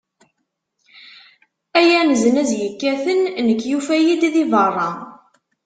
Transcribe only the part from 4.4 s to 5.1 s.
berra.